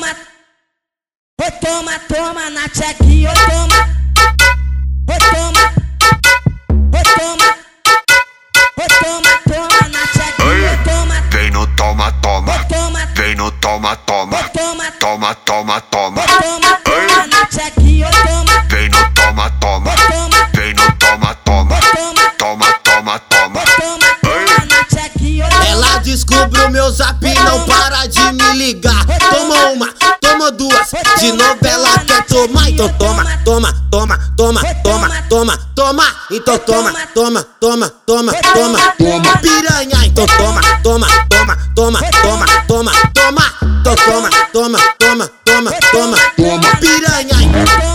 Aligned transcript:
toma, 0.00 0.16
oi 1.42 1.50
toma, 1.60 1.98
toma 2.08 2.50
na 2.50 2.68
chequinha, 2.68 3.30
oi 3.30 3.36
toma, 3.50 3.80
oi 5.10 5.18
toma, 5.30 5.64
oi 6.94 7.02
toma, 7.16 7.48
oi 8.80 8.88
toma, 9.00 9.32
toma 9.44 9.88
na 9.88 10.02
chequinha, 10.06 10.70
oi 10.70 10.78
toma. 10.84 11.20
Vem 11.30 11.50
no 11.50 11.66
toma, 11.76 12.12
toma, 12.22 12.64
toma, 12.68 13.06
vem 13.14 13.34
no 13.36 13.50
toma, 13.60 13.96
toma, 13.96 14.42
toma, 14.54 14.90
toma, 14.98 15.34
toma, 15.34 15.80
toma, 15.80 16.22
toma, 16.26 16.80
toma 16.84 17.26
na 17.26 17.46
chequinha. 17.50 17.79
Eu 26.00 26.24
toma. 26.24 26.40
Ela 26.40 26.40
descobre 26.40 26.60
o 26.62 26.70
meu 26.70 26.90
zap 26.90 27.26
e 27.26 27.34
não 27.34 27.66
para 27.66 28.06
de 28.06 28.20
me 28.32 28.52
ligar. 28.54 29.06
Toma 29.30 29.54
uma, 29.72 29.88
toma 30.20 30.50
duas, 30.50 30.90
de 31.18 31.32
novela 31.32 31.98
quer 32.06 32.24
tomar. 32.24 32.70
Então 32.70 32.88
toma, 32.94 33.24
toma, 33.44 33.72
toma, 33.90 34.18
toma, 34.36 34.60
toma, 34.82 35.08
toma, 35.28 35.58
toma. 35.74 36.04
Então 36.30 36.58
toma, 36.58 36.92
toma, 37.14 37.42
toma, 37.60 37.92
toma, 38.06 38.32
toma, 38.32 38.78
toma. 38.98 39.38
Piranha, 39.38 40.06
então 40.06 40.26
toma, 40.26 40.60
toma, 40.82 41.06
toma, 41.28 41.56
toma, 41.74 42.00
toma, 42.22 42.46
toma, 42.66 42.92
toma. 43.14 43.42
Então 43.80 43.94
toma, 43.96 44.30
toma, 44.52 44.78
toma, 44.98 45.30
toma, 45.44 45.70
toma, 45.92 46.16
toma. 46.36 46.76
Piranha. 46.80 47.36
Vem 47.80 47.89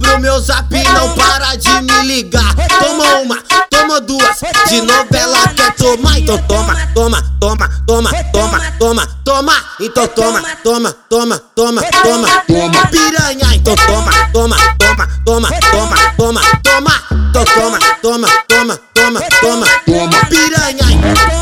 descobre 0.00 0.10
o 0.10 0.18
meu 0.18 0.40
zap 0.40 0.74
e 0.74 0.82
não 0.82 1.14
para 1.14 1.54
de 1.56 1.70
me 1.82 2.02
ligar. 2.06 2.54
Toma 2.78 3.04
uma, 3.18 3.36
toma 3.70 4.00
duas, 4.00 4.40
de 4.68 4.80
novela 4.80 5.48
quer 5.54 5.74
tomar. 5.74 6.18
Então 6.18 6.38
toma, 6.48 6.74
toma, 6.94 7.22
toma, 7.40 7.68
toma, 7.86 8.10
toma, 8.32 8.60
toma, 8.78 9.08
toma. 9.24 9.52
Então 9.80 10.08
toma, 10.08 10.42
toma, 10.62 10.92
toma, 11.08 11.38
toma, 11.54 11.82
toma, 12.02 12.42
toma. 12.46 12.86
Piranha, 12.88 13.54
então 13.54 13.74
toma, 13.76 14.12
toma, 14.32 14.56
toma, 14.78 15.06
toma, 15.24 15.48
toma, 15.70 15.96
toma, 16.16 16.40
toma. 16.62 16.92
Então 17.30 17.44
toma, 17.44 17.78
toma, 18.02 18.28
toma, 18.48 18.80
toma, 18.94 19.20
toma, 19.40 19.66
toma. 19.86 20.26
Piranha. 20.28 20.84
Toma, 21.30 21.39